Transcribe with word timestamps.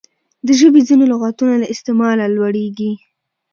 د 0.45 0.47
ژبي 0.59 0.81
ځیني 0.87 1.05
لغاتونه 1.13 1.53
له 1.61 1.65
استعماله 1.73 2.25
لوړیږي. 2.35 2.91